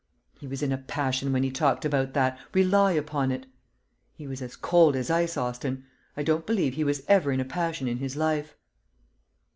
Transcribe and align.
"He 0.39 0.47
was 0.47 0.63
in 0.63 0.71
a 0.71 0.79
passion 0.79 1.31
when 1.31 1.43
he 1.43 1.51
talked 1.51 1.85
about 1.85 2.13
that, 2.15 2.39
rely 2.55 2.93
upon 2.93 3.31
it." 3.31 3.45
"He 4.17 4.25
was 4.25 4.41
as 4.41 4.55
cold 4.55 4.95
as 4.95 5.11
ice, 5.11 5.37
Austin. 5.37 5.85
I 6.17 6.23
don't 6.23 6.47
believe 6.47 6.73
he 6.73 6.83
was 6.83 7.03
ever 7.07 7.31
in 7.31 7.39
a 7.39 7.45
passion 7.45 7.87
in 7.87 7.97
his 7.97 8.15
life." 8.15 8.55